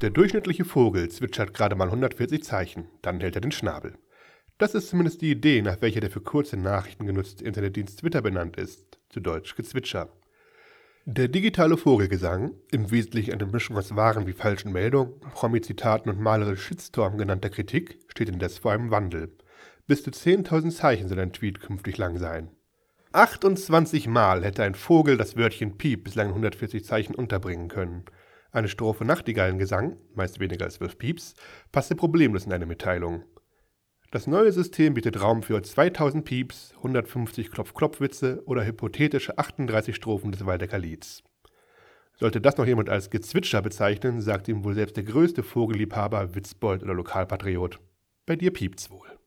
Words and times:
Der 0.00 0.10
durchschnittliche 0.10 0.64
Vogel 0.64 1.08
zwitschert 1.08 1.54
gerade 1.54 1.74
mal 1.74 1.88
140 1.88 2.44
Zeichen, 2.44 2.86
dann 3.02 3.18
hält 3.18 3.34
er 3.34 3.40
den 3.40 3.50
Schnabel. 3.50 3.94
Das 4.56 4.74
ist 4.74 4.90
zumindest 4.90 5.22
die 5.22 5.32
Idee, 5.32 5.60
nach 5.60 5.80
welcher 5.80 5.98
der 5.98 6.10
für 6.10 6.20
kurze 6.20 6.56
Nachrichten 6.56 7.04
genutzte 7.04 7.44
Internetdienst 7.44 7.98
Twitter 7.98 8.22
benannt 8.22 8.56
ist, 8.56 9.00
zu 9.08 9.18
Deutsch 9.18 9.56
Gezwitscher. 9.56 10.08
Der 11.04 11.26
digitale 11.26 11.76
Vogelgesang, 11.76 12.52
im 12.70 12.92
Wesentlichen 12.92 13.32
eine 13.32 13.46
Mischung 13.46 13.76
aus 13.76 13.96
wahren 13.96 14.28
wie 14.28 14.32
falschen 14.34 14.72
Meldungen, 14.72 15.18
Promi-Zitaten 15.32 16.10
und 16.10 16.20
malerisch 16.20 16.62
Shitstorm 16.62 17.18
genannter 17.18 17.50
Kritik, 17.50 17.98
steht 18.08 18.28
indes 18.28 18.58
vor 18.58 18.72
einem 18.72 18.92
Wandel. 18.92 19.36
Bis 19.88 20.04
zu 20.04 20.10
10.000 20.10 20.70
Zeichen 20.70 21.08
soll 21.08 21.18
ein 21.18 21.32
Tweet 21.32 21.60
künftig 21.60 21.98
lang 21.98 22.18
sein. 22.18 22.50
28 23.12 24.06
Mal 24.06 24.44
hätte 24.44 24.62
ein 24.62 24.74
Vogel 24.76 25.16
das 25.16 25.36
Wörtchen 25.36 25.76
Piep 25.76 26.04
bislang 26.04 26.26
in 26.26 26.34
140 26.34 26.84
Zeichen 26.84 27.14
unterbringen 27.16 27.68
können. 27.68 28.04
Eine 28.50 28.68
Strophe 28.68 29.04
Nachtigallengesang, 29.04 29.98
meist 30.14 30.40
weniger 30.40 30.64
als 30.64 30.74
12 30.74 30.98
Pieps, 30.98 31.34
passte 31.70 31.94
problemlos 31.94 32.46
in 32.46 32.52
eine 32.52 32.64
Mitteilung. 32.64 33.24
Das 34.10 34.26
neue 34.26 34.52
System 34.52 34.94
bietet 34.94 35.20
Raum 35.20 35.42
für 35.42 35.62
2000 35.62 36.24
Pieps, 36.24 36.72
150 36.78 37.50
Klopf-Klopf-Witze 37.50 38.42
oder 38.46 38.64
hypothetische 38.64 39.36
38 39.36 39.94
Strophen 39.94 40.32
des 40.32 40.46
Waldecker 40.46 40.78
Lieds. 40.78 41.22
Sollte 42.16 42.40
das 42.40 42.56
noch 42.56 42.66
jemand 42.66 42.88
als 42.88 43.10
Gezwitscher 43.10 43.60
bezeichnen, 43.60 44.22
sagt 44.22 44.48
ihm 44.48 44.64
wohl 44.64 44.74
selbst 44.74 44.96
der 44.96 45.04
größte 45.04 45.42
Vogelliebhaber, 45.42 46.34
Witzbold 46.34 46.82
oder 46.82 46.94
Lokalpatriot. 46.94 47.80
Bei 48.24 48.34
dir 48.34 48.50
piept's 48.50 48.90
wohl. 48.90 49.17